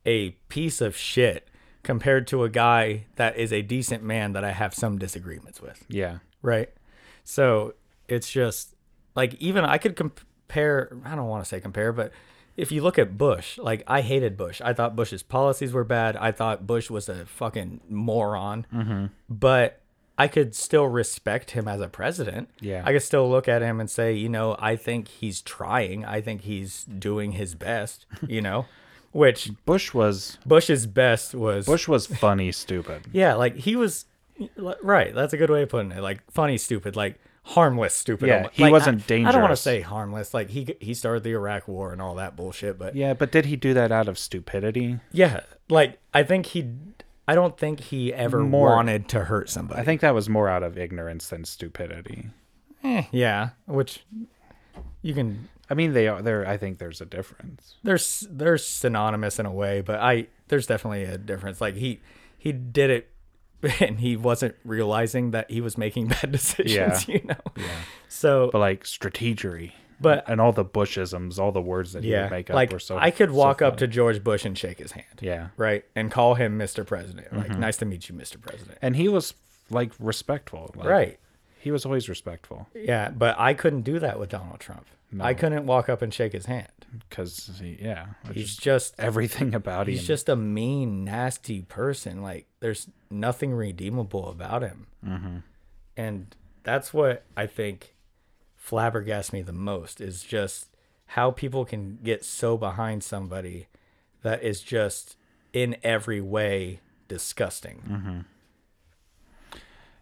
[0.06, 1.48] a piece of shit
[1.82, 5.84] compared to a guy that is a decent man that I have some disagreements with
[5.88, 6.18] Yeah.
[6.42, 6.70] right?
[7.24, 7.74] So
[8.08, 8.74] it's just
[9.14, 10.96] like even I could compare.
[11.04, 12.12] I don't want to say compare, but
[12.56, 14.60] if you look at Bush, like I hated Bush.
[14.64, 16.16] I thought Bush's policies were bad.
[16.16, 18.66] I thought Bush was a fucking moron.
[18.72, 19.06] Mm-hmm.
[19.28, 19.80] But
[20.16, 22.48] I could still respect him as a president.
[22.60, 22.82] Yeah.
[22.84, 26.04] I could still look at him and say, you know, I think he's trying.
[26.04, 28.06] I think he's doing his best.
[28.26, 28.66] You know,
[29.12, 33.02] which Bush was Bush's best was Bush was funny stupid.
[33.12, 34.04] yeah, like he was
[34.82, 35.14] right.
[35.14, 36.00] That's a good way of putting it.
[36.00, 38.28] Like funny, stupid, like harmless, stupid.
[38.28, 40.34] Yeah, he Like, wasn't I, I don't want to say harmless.
[40.34, 42.78] Like he he started the Iraq War and all that bullshit.
[42.78, 45.00] But Yeah, but did he do that out of stupidity?
[45.12, 46.70] Yeah, like I think he.
[47.26, 49.80] I don't think he ever More- wanted to hurt somebody.
[49.80, 52.28] I think that was more out of ignorance than stupidity.
[52.82, 54.04] Eh, yeah, which
[55.02, 55.48] you can.
[55.70, 56.46] I mean, they are there.
[56.46, 57.76] I think there's a difference.
[57.82, 57.98] They're
[58.30, 61.60] they're synonymous in a way, but I there's definitely a difference.
[61.60, 62.00] Like he
[62.38, 63.10] he did it.
[63.80, 67.14] And he wasn't realizing that he was making bad decisions, Yeah.
[67.14, 67.36] you know.
[67.56, 67.64] Yeah.
[68.08, 72.22] So But like strategery, But- and all the Bushisms, all the words that he yeah,
[72.24, 72.96] would make up like were so.
[72.98, 76.10] I could so walk up to George Bush and shake his hand, yeah, right, and
[76.10, 76.86] call him Mr.
[76.86, 77.28] President.
[77.28, 77.38] Mm-hmm.
[77.38, 78.40] Like, nice to meet you, Mr.
[78.40, 78.78] President.
[78.82, 79.34] and he was
[79.70, 80.72] like respectful.
[80.76, 81.20] Like, Right.
[81.60, 84.84] He was always respectful Yeah, but I couldn't do that with Donald Trump.
[85.18, 86.68] I couldn't walk up and shake his hand.
[87.08, 90.00] because he, yeah, He's just just everything about he's him.
[90.00, 92.20] He's just a mean, nasty person.
[92.20, 95.36] Like there's nothing redeemable about him, mm-hmm.
[95.96, 97.93] and that's what I think
[98.64, 100.68] flabbergasts me the most is just
[101.08, 103.68] how people can get so behind somebody
[104.22, 105.16] that is just
[105.52, 107.82] in every way disgusting.
[107.88, 108.20] Mm-hmm.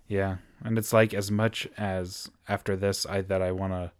[0.08, 3.90] Yeah, and it's like as much as after this, I that I want to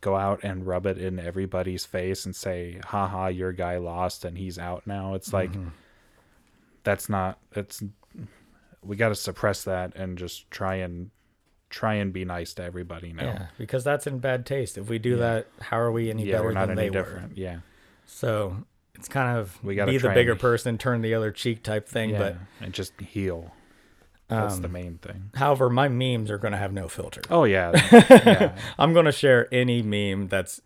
[0.00, 4.36] go out and rub it in everybody's face and say, "Haha, your guy lost and
[4.36, 5.68] he's out now." It's like mm-hmm.
[6.84, 7.38] that's not.
[7.52, 7.82] It's
[8.84, 11.10] we got to suppress that and just try and
[11.72, 13.24] try and be nice to everybody now.
[13.24, 14.76] Yeah, because that's in bad taste.
[14.78, 16.90] If we do that, how are we any Yeah, better we're not than any they
[16.98, 17.02] were?
[17.04, 17.36] different.
[17.38, 17.58] Yeah,
[18.06, 18.58] So
[18.94, 21.88] it's kind of We gotta be the and bigger person, turn the other cheek type
[21.88, 22.10] thing.
[22.10, 23.52] yeah, But and just heal.
[24.28, 25.30] That's Um, the main thing.
[25.34, 27.20] however, my memes are going to have no filter.
[27.28, 27.72] Oh yeah,
[28.08, 28.56] yeah.
[28.78, 30.60] I'm going to share any meme that's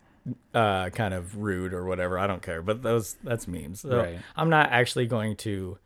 [0.55, 2.19] uh, kind of rude or whatever.
[2.19, 2.63] I don't care.
[2.63, 3.81] But those that's memes.
[3.81, 4.19] So Right.
[4.37, 5.79] I'm not actually going to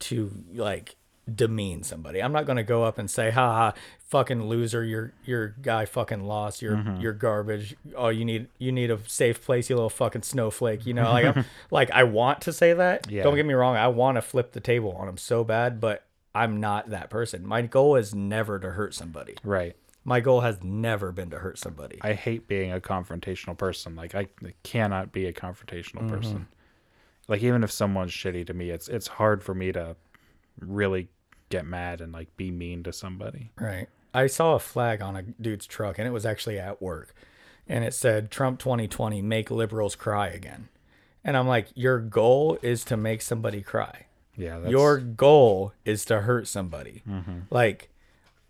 [0.00, 0.96] to like
[1.32, 2.22] demean somebody.
[2.22, 3.72] I'm not going to go up and say, "Ha ha,
[4.08, 6.62] fucking loser, your your guy fucking lost.
[6.62, 7.00] You're Mm-hmm.
[7.00, 7.76] you're garbage.
[7.96, 11.24] Oh, you need you need a safe place, you little fucking snowflake." You know, like
[11.36, 13.10] I'm, like I want to say that.
[13.10, 13.22] Yeah.
[13.22, 13.76] Don't get me wrong.
[13.76, 16.04] I want to flip the table on him so bad, but
[16.34, 17.46] I'm not that person.
[17.46, 19.34] My goal is never to hurt somebody.
[19.44, 19.76] right.
[20.02, 21.98] My goal has never been to hurt somebody.
[22.00, 23.96] I hate being a confrontational person.
[23.96, 24.28] Like I
[24.62, 26.08] cannot be a confrontational Mm-hmm.
[26.14, 26.48] person.
[27.28, 29.96] like even if someone's shitty to me, it's it's hard for me to
[30.60, 31.08] really
[31.48, 33.50] get mad and like be mean to somebody.
[33.58, 33.88] Right.
[34.12, 37.14] I saw a flag on a dude's truck and it was actually at work.
[37.68, 40.68] And it said Trump 2020 make liberals cry again.
[41.22, 44.06] And I'm like, your goal is to make somebody cry.
[44.36, 47.02] Yeah, that's, Your goal is to hurt somebody.
[47.08, 47.40] Mm-hmm.
[47.50, 47.90] Like,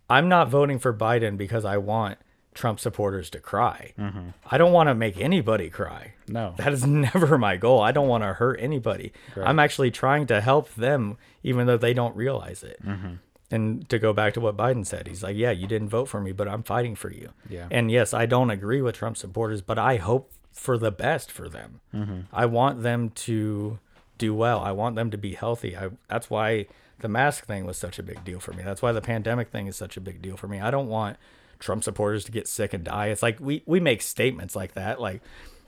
[0.09, 2.17] I'm not voting for Biden because I want
[2.53, 3.93] Trump supporters to cry.
[3.97, 4.29] Mm-hmm.
[4.49, 6.13] I don't want to make anybody cry.
[6.27, 6.53] no.
[6.57, 7.81] That is never my goal.
[7.81, 9.13] I don't want to hurt anybody.
[9.37, 12.79] I'm actually trying to help them, even though they don't realize it.
[12.85, 13.13] Mm-hmm.
[13.51, 16.21] And to go back to what Biden said, he's like, Yeah, you didn't vote for
[16.21, 17.31] me, but I'm fighting for you.
[17.49, 17.67] Yeah.
[17.69, 21.49] And yes, I don't agree with Trump supporters, but I hope for the best for
[21.49, 21.81] them.
[21.93, 22.19] Mm-hmm.
[22.33, 23.79] I want them to
[24.17, 24.59] do well.
[24.59, 25.75] I want them to be healthy.
[25.75, 26.67] I, that's why
[26.99, 28.63] the mask thing was such a big deal for me.
[28.63, 30.59] That's why the pandemic thing is such a big deal for me.
[30.59, 31.17] I don't want
[31.61, 33.07] Trump supporters to get sick and die.
[33.07, 34.99] It's like we, we make statements like that.
[34.99, 35.21] Like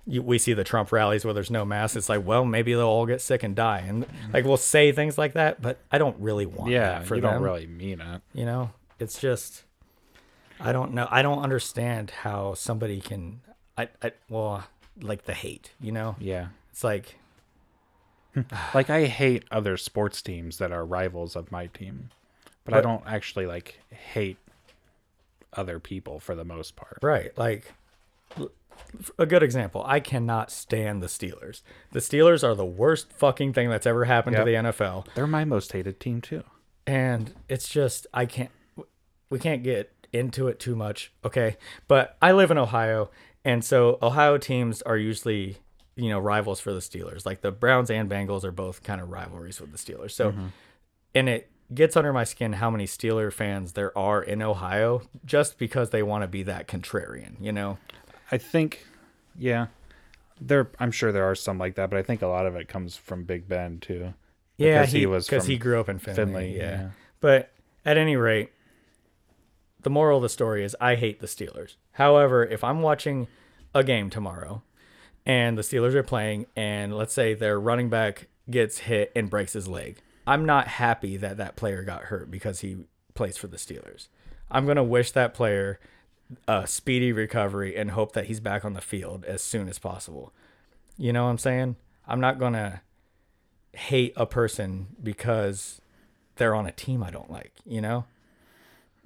[0.05, 1.95] you, we see the Trump rallies where there's no mask.
[1.95, 3.85] It's like, well, maybe they'll all get sick and die.
[3.87, 7.15] And like we'll say things like that, but I don't really want yeah, that for
[7.15, 7.31] you them.
[7.35, 8.21] don't really mean it.
[8.33, 9.63] You know, it's just
[10.59, 11.07] I don't know.
[11.09, 13.39] I don't understand how somebody can.
[13.77, 14.65] I, I well,
[15.01, 15.71] like the hate.
[15.79, 16.47] You know, Yeah.
[16.71, 17.15] it's like
[18.73, 22.09] Like I hate other sports teams that are rivals of my team,
[22.65, 24.37] but, I don't actually like hate
[25.57, 26.99] other people for the most part.
[27.01, 27.73] right, like
[29.17, 29.83] a good example.
[29.85, 31.61] I cannot stand the Steelers.
[31.91, 34.45] The Steelers are the worst fucking thing that's ever happened Yep.
[34.45, 36.43] to the NFL, They're my most hated team too.
[36.87, 38.49] and it's just I can't.
[39.29, 41.57] We can't get into it too much, okay?
[41.87, 43.09] But I live in Ohio,
[43.43, 45.57] and so Ohio teams are usually
[45.95, 47.25] you know rivals for the Steelers.
[47.25, 50.11] Like the Browns and Bengals are both kind of rivalries with the Steelers.
[50.11, 50.47] So, mm-hmm.
[51.15, 55.57] and it gets under my skin how many Steeler fans there are in Ohio just
[55.57, 57.77] because they want to be that contrarian, you know?
[58.31, 58.85] I think,
[59.37, 59.67] yeah,
[60.39, 60.69] there.
[60.79, 62.95] I'm sure there are some like that, but I think a lot of it comes
[62.97, 64.13] from Big Ben too.
[64.57, 66.23] Yeah, Because he, he was because he grew up in Findlay.
[66.23, 66.63] Findlay, yeah.
[66.63, 66.89] yeah.
[67.19, 67.51] but
[67.85, 68.51] at any rate,
[69.81, 71.75] the moral of the story is I hate the Steelers.
[71.93, 73.27] However, if I'm watching
[73.75, 74.63] a game tomorrow
[75.25, 79.53] and the Steelers are playing, and let's say their running back gets hit and breaks
[79.53, 82.77] his leg, I'm not happy that that player got hurt because he
[83.13, 84.07] plays for the Steelers.
[84.49, 85.79] I'm gonna wish that player
[86.47, 90.33] a speedy recovery and hope that he's back on the field as soon as possible.
[90.97, 91.75] You know what I'm saying?
[92.07, 92.81] I'm not gonna
[93.73, 95.81] hate a person because
[96.35, 98.05] they're on a team I don't like, you know?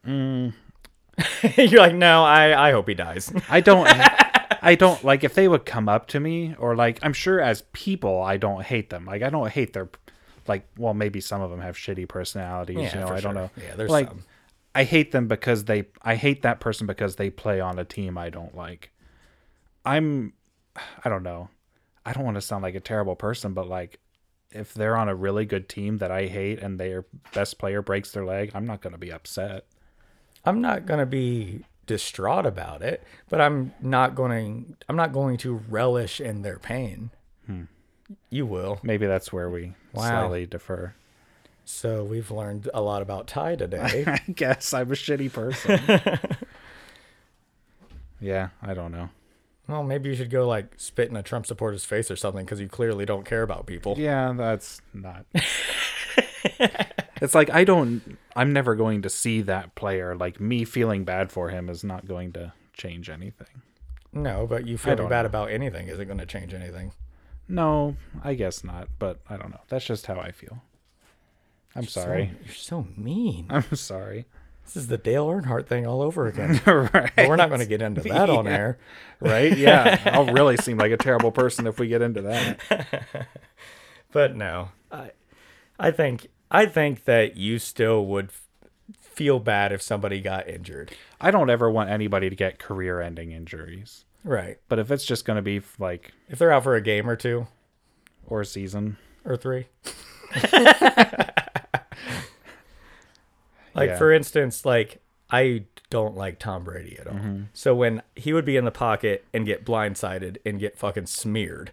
[0.05, 0.53] Mm.
[1.57, 3.31] You're like, no, I, I hope he dies.
[3.49, 3.87] I don't.
[4.59, 7.63] I don't like if they would come up to me or like I'm sure as
[7.73, 9.05] people I don't hate them.
[9.05, 9.89] Like I don't hate their
[10.47, 13.33] like well maybe some of them have shitty personalities, Yeah, you know, for I don't
[13.33, 13.41] sure.
[13.43, 13.49] know.
[13.57, 14.23] Yeah, there's like some.
[14.75, 18.17] I hate them because they I hate that person because they play on a team
[18.17, 18.91] I don't like.
[19.85, 20.33] I'm
[21.03, 21.49] I don't know.
[22.05, 23.99] I don't want to sound like a terrible person, but like
[24.51, 28.11] if they're on a really good team that I hate and their best player breaks
[28.11, 29.65] their leg, I'm not going to be upset.
[30.45, 35.55] I'm not gonna be distraught about it, but I'm not going I'm not going to
[35.69, 37.09] relish in their pain.
[37.45, 37.63] Hmm.
[38.29, 38.79] You will.
[38.83, 40.03] Maybe that's where we Wow.
[40.03, 40.93] slightly defer.
[41.65, 44.03] So we've learned a lot about Ty today.
[44.07, 45.79] I guess I'm a shitty person.
[48.21, 49.09] yeah, I don't know.
[49.67, 52.59] well, maybe you should go like spit in a Trump supporter's face or something because
[52.61, 53.95] you clearly don't care about people.
[53.97, 55.25] Yeah, that's not.
[57.21, 58.17] it's like I don't.
[58.35, 60.15] I'm never going to see that player.
[60.15, 63.61] Like me feeling bad for him is not going to change anything.
[64.13, 65.27] No, but you feeling bad know.
[65.27, 66.93] about anything isn't going to change anything.
[67.47, 68.89] No, I guess not.
[68.99, 69.61] But I don't know.
[69.69, 70.61] That's just how I feel.
[71.75, 72.31] I'm sorry.
[72.33, 73.47] So, you're so mean.
[73.49, 74.25] I'm sorry.
[74.65, 76.59] This is the Dale Earnhardt thing all over again.
[76.65, 77.11] right.
[77.15, 78.77] But we're not going to get into that on air.
[79.21, 79.57] Right?
[79.57, 80.01] Yeah.
[80.05, 82.59] I'll really seem like a terrible person if we get into that.
[84.11, 85.11] But no, I,
[85.79, 88.31] I think I think that you still would
[88.99, 90.91] feel bad if somebody got injured.
[91.19, 94.05] I don't ever want anybody to get career-ending injuries.
[94.27, 94.57] Right.
[94.67, 97.15] But if it's just going to be like If they're out for a game or
[97.15, 97.47] two
[98.27, 99.67] or a season, or three.
[103.73, 103.97] like Yeah.
[103.97, 107.13] for instance, like I don't like Tom Brady at all.
[107.15, 107.43] Mm-hmm.
[107.53, 111.71] So when he would be in the pocket and get blindsided and get fucking smeared,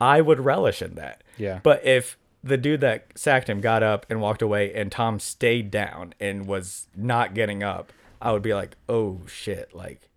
[0.00, 1.22] I would relish in that.
[1.36, 1.60] Yeah.
[1.62, 5.70] But if the dude that sacked him got up and walked away and Tom stayed
[5.70, 10.08] down and was not getting up, I would be like, "Oh shit." Like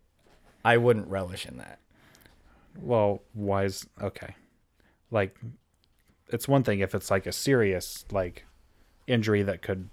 [0.64, 1.80] I wouldn't relish in that.
[2.80, 4.36] well, why is okay?
[5.12, 5.38] Like,
[6.30, 8.46] it's one thing if it's like a serious like
[9.06, 9.90] injury that could,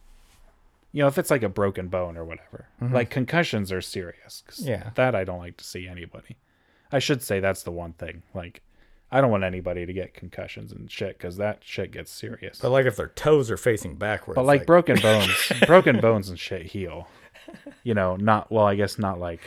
[0.93, 2.69] you know, if it's like a broken bone or whatever.
[2.81, 2.95] Mm-hmm.
[2.95, 4.43] Like concussions are serious.
[4.47, 4.91] 'cause Yeah.
[4.95, 6.37] that I don't like to see anybody.
[6.93, 8.23] I should say that's the one thing.
[8.35, 8.63] Like,
[9.13, 12.61] I don't want anybody to get concussions and shit because that shit gets serious.
[12.61, 14.37] But like if their toes are facing backwards.
[14.37, 17.09] But like, broken bones, broken bones and shit heal.
[17.83, 18.65] You know, not well.
[18.67, 19.41] I guess not like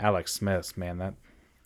[0.00, 0.76] Alex Smith's.
[0.76, 1.14] Man, that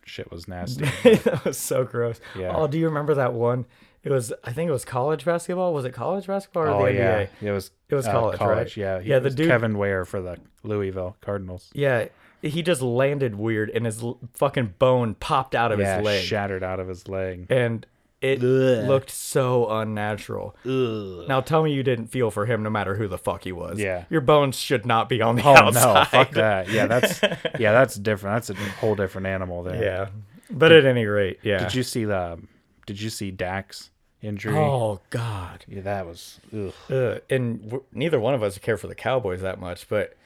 [0.04, 0.84] shit was nasty.
[1.04, 2.20] that was so gross.
[2.36, 2.54] Yeah.
[2.54, 3.66] Oh, do you remember that one?
[4.02, 5.74] It was I think it was college basketball.
[5.74, 7.28] Was it college basketball or oh the NBA?
[7.42, 7.70] yeah, it was.
[7.90, 8.76] It was uh, college, right?
[8.76, 11.70] Yeah, he Yeah, the dude- Kevin Ware for the Louisville Cardinals.
[11.74, 12.06] Yeah,
[12.40, 16.24] he just landed weird, and his l- fucking bone popped out of Yeah, his leg,
[16.24, 17.46] shattered out of his leg.
[17.50, 17.84] and
[18.20, 18.86] it Ugh.
[18.88, 20.54] looked so unnatural.
[20.66, 21.26] Ugh.
[21.28, 23.78] Now tell me you didn't feel for him, no matter who the fuck he was.
[23.78, 24.04] Yeah.
[24.10, 25.94] your bones should not be on the Oh outside.
[25.94, 26.68] no, fuck that.
[26.68, 27.20] Yeah, that's
[27.58, 28.36] yeah, that's different.
[28.46, 29.82] That's a whole different animal there.
[29.82, 30.08] Yeah,
[30.50, 31.58] but at any rate, yeah.
[31.58, 32.32] Did you see the?
[32.32, 32.48] Um,
[32.86, 34.56] did you see Dak's injury?
[34.56, 35.64] Oh God.
[35.68, 36.40] Yeah, that was.
[36.52, 36.72] Ugh.
[36.90, 37.20] Ugh.
[37.30, 40.16] And w- neither one of us care for the Cowboys that much, but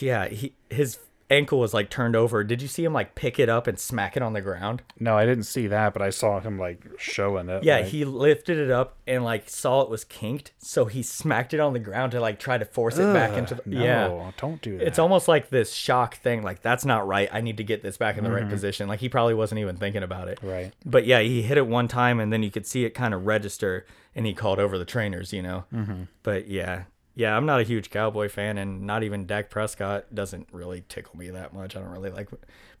[0.00, 0.98] yeah, he his
[1.30, 2.42] ankle was like turned over.
[2.44, 4.82] Did you see him like pick it up and smack it on the ground?
[4.98, 7.64] No, I didn't see that, but I saw him like showing it.
[7.64, 11.54] Yeah, like- he lifted it up and like saw it was kinked, so he smacked
[11.54, 14.30] it on the ground to like try to force it back into the no, yeah.
[14.36, 14.86] don't do that.
[14.86, 17.28] It's almost like this shock thing, like that's not right.
[17.32, 18.88] I need to get this back in the right position.
[18.88, 20.38] Like he probably wasn't even thinking about it.
[20.38, 20.48] Mm-hmm.
[20.48, 20.72] right.
[20.84, 23.26] But yeah, he hit it one time and then you could see it kind of
[23.26, 25.64] register and he called over the trainers, you know.
[25.72, 26.04] Mm-hmm.
[26.22, 26.84] But yeah,
[27.18, 31.16] yeah, I'm not a huge Cowboy fan and not even Dak Prescott doesn't really tickle
[31.18, 31.74] me that much.
[31.74, 32.28] I don't really like,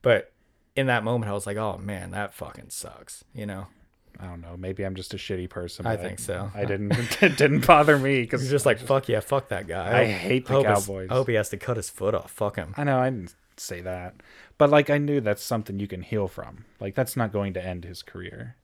[0.00, 0.30] but
[0.76, 3.66] in that moment, I was like, oh man, that fucking sucks, you know.
[4.20, 4.56] I don't know.
[4.56, 5.86] Maybe I'm just a shitty person.
[5.88, 6.50] I think so.
[6.54, 6.92] I didn't.
[7.22, 10.00] It didn't bother me because just like, fuck yeah, fuck that guy.
[10.02, 11.08] I hate the Cowboys.
[11.10, 12.30] I hope he has to cut his foot off.
[12.30, 12.74] Fuck him.
[12.76, 14.14] I know I didn't say that,
[14.56, 16.64] but like I knew that's something you can heal from.
[16.78, 18.54] Like that's not going to end his career.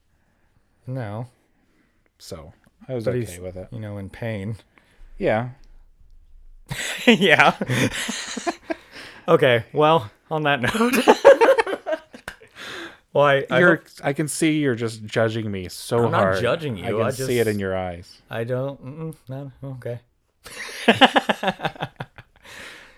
[0.86, 1.26] No,
[2.18, 2.52] So
[2.88, 3.68] I was but okay with it.
[3.72, 4.56] you know in pain.
[5.18, 5.50] Yeah.
[7.06, 7.56] yeah.
[9.28, 9.64] okay.
[9.72, 10.94] Well, on that note.
[13.12, 13.76] well, I, I, you're.
[13.76, 16.06] hope- I can see you're just judging me so hard.
[16.06, 16.40] I'm not hard.
[16.40, 18.22] judging I you, can I just, see it in your eyes.
[18.30, 19.16] I don't.
[19.28, 19.52] No.
[19.62, 20.00] Okay.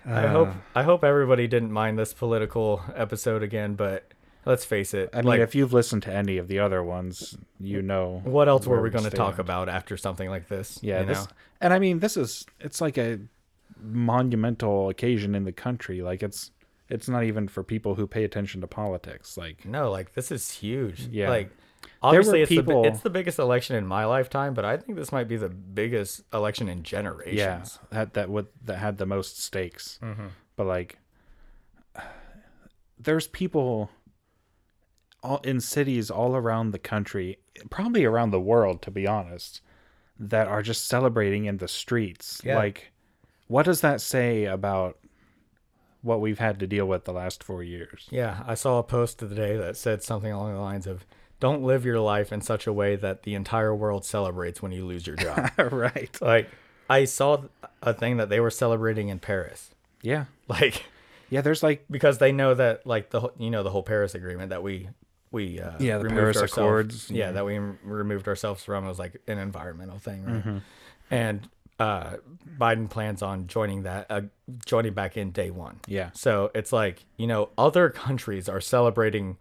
[0.09, 0.55] I hope uh.
[0.75, 4.13] I hope everybody didn't mind this political episode again, but
[4.45, 5.11] let's face it.
[5.13, 8.49] I mean, like, if you've listened to any of the other ones, you know what
[8.49, 10.79] else were we we going to talk about after something like this?
[10.81, 11.31] Yeah, you this, know?
[11.61, 13.19] and I mean, this is it's like a
[13.81, 16.03] monumental occasion in the country.
[16.03, 16.51] Like it's
[16.89, 19.37] it's not even for people who pay attention to politics.
[19.37, 21.09] Like No, like this is huge.
[21.11, 21.29] Yeah.
[21.31, 21.51] Like
[22.03, 24.97] obviously it's the people- bi- it's the biggest election in my lifetime, but I think
[24.99, 27.37] this might be the biggest election in generations.
[27.39, 29.99] yeah, that that would that had the most stakes.
[30.03, 30.27] Mm-hmm.
[30.57, 30.99] But like,
[32.99, 33.91] there's people
[35.23, 37.39] all in cities all around the country,
[37.71, 39.61] probably around the world, to be honest,
[40.19, 42.41] that are just celebrating in the streets.
[42.45, 42.57] Yeah.
[42.57, 42.93] Like,
[43.49, 44.99] what does that say about
[46.03, 48.07] what we've had to deal with the last four years?
[48.11, 51.05] Yeah, I saw a post of the day that said something along the lines of
[51.41, 54.85] don't live your life in such a way that the entire world celebrates when you
[54.87, 55.51] lose your job.
[55.73, 56.17] right.
[56.21, 56.49] like
[56.89, 57.43] I saw
[57.83, 59.71] a thing that they were celebrating in Paris.
[60.03, 60.27] Yeah.
[60.49, 60.85] Like
[61.29, 61.41] Yeah.
[61.41, 64.51] There's like because they know that like the whole- you know the whole Paris agreement
[64.51, 64.89] that we
[65.33, 67.33] we uh Yeah, the removed Paris ourselves- Accords, Yeah, yeah.
[67.33, 70.35] that we removed ourselves from was like an environmental thing, right?
[70.37, 70.59] Mm-hmm.
[71.11, 71.49] And
[71.79, 72.17] uh
[72.59, 74.23] Biden plans on joining that uh,
[74.65, 75.81] joining back in day 1.
[75.87, 76.11] yeah.
[76.15, 79.37] So it's like, you know, other countries are celebrating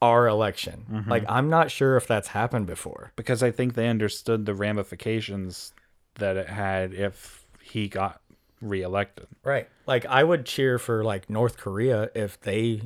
[0.00, 0.86] our election.
[0.90, 1.10] Mm-hmm.
[1.10, 3.12] Like, I'm not sure if that's happened before.
[3.16, 5.72] Because I think they understood the ramifications
[6.14, 8.20] that it had if he got
[8.60, 9.26] reelected.
[9.42, 9.68] Right.
[9.86, 12.82] Like, I would cheer for, like, North Korea if they,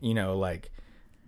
[0.00, 0.70] you know, like,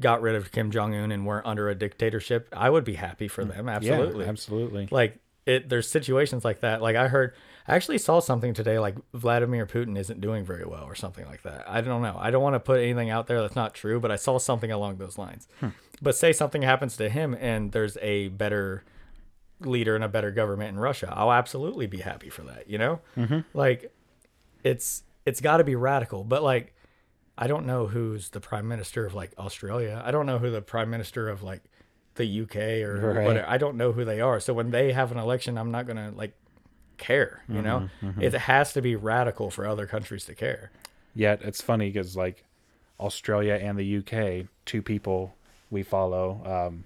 [0.01, 2.49] got rid of Kim Jong un and weren't under a dictatorship.
[2.53, 3.69] I would be happy for them.
[3.69, 4.25] Absolutely.
[4.25, 4.89] Yeah, absolutely.
[4.91, 6.83] like it there's situations like that.
[6.83, 7.35] Like i heard
[7.67, 11.43] i actually saw something today like vladimir putin isn't doing very well or something like
[11.43, 11.69] that.
[11.69, 12.17] I don't know.
[12.21, 14.71] I don't want to put anything out there that's not true but i saw something
[14.71, 15.49] along those lines.
[15.61, 15.69] Hmm.
[16.01, 18.85] But say something happens to him and there's a better
[19.61, 23.01] leader and a better government in russia i'll absolutely be happy for that you know?
[23.17, 23.41] Mm-hmm.
[23.55, 23.93] Like
[24.63, 26.75] it's it's got to be radical but like
[27.37, 30.03] i don't know who's the prime minister of like australia.
[30.05, 31.63] I don't know who the prime minister of like
[32.19, 33.27] the uk or Right.
[33.27, 35.87] whatever i don't know who they are so when they have an election i'm not
[35.87, 36.35] gonna like
[36.99, 37.89] care you know
[38.21, 40.71] it has to be radical for other countries to care
[41.15, 42.45] Yet it's funny because like
[43.01, 45.35] Australia and the UK, two people
[45.71, 46.85] we follow, um,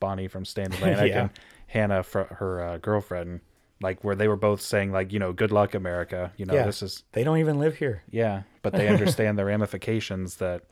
[0.00, 1.20] Bonnie from Stand Atlantic Yeah.
[1.22, 1.30] and
[1.66, 3.40] Hannah for her uh, girlfriend,
[3.82, 6.32] like where they were both saying like, you know, good luck America.
[6.38, 6.64] You know, Yeah.
[6.64, 10.62] this is they don't even live here yeah, but they understand the ramifications that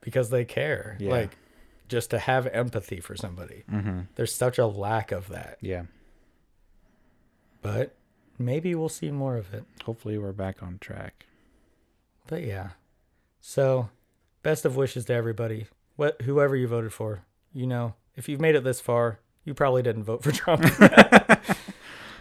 [0.00, 1.10] because they care Yeah.
[1.10, 1.36] like
[1.88, 4.00] just to have empathy for somebody mm-hmm.
[4.16, 5.82] there's such a lack of that yeah.
[7.62, 7.94] but
[8.38, 11.26] maybe we'll see more of it Hopefully we're back on track.
[12.26, 12.70] But yeah.
[13.40, 13.88] So,
[14.42, 15.68] best of wishes to everybody.
[15.94, 17.24] What whoever you voted for,
[17.54, 20.62] you know, if you've made it this far, you probably didn't vote for Trump.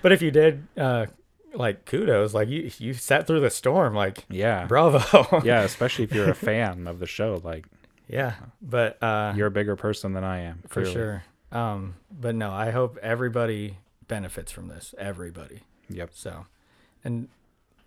[0.04, 1.08] but if you did, uh,
[1.56, 4.66] like kudos, like you you sat through the storm, like Yeah.
[4.68, 5.42] bravo.
[5.44, 7.42] Yeah, especially if you're a fan of the show.
[7.44, 7.66] Like,
[8.08, 8.34] yeah.
[8.62, 10.60] But uh, you're a bigger person than I am.
[10.68, 10.94] for clearly.
[10.94, 11.24] sure.
[11.52, 13.78] Um, but no, I hope everybody
[14.08, 14.94] benefits from this.
[14.98, 15.62] Everybody.
[15.90, 16.10] Yep.
[16.14, 16.46] So,
[17.04, 17.30] and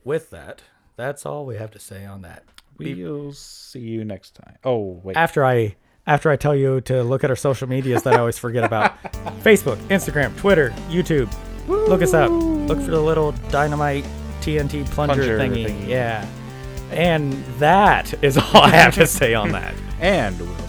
[0.04, 0.62] with that,
[0.96, 2.44] that's all we have to say on that.
[2.78, 4.56] We'll see you next time.
[4.64, 5.16] Oh, wait.
[5.16, 5.74] After I
[6.06, 9.02] after I tell you to look at our social medias that I always forget about
[9.42, 11.30] Facebook, Instagram, Twitter, YouTube.
[11.66, 12.30] Look us up.
[12.30, 14.04] Look for the little dynamite
[14.40, 15.66] TNT plunger, Plunger thingy.
[15.66, 15.88] thingy.
[15.88, 16.26] Yeah.
[16.90, 19.74] And that is all I have to say on that.
[20.00, 20.67] and we'll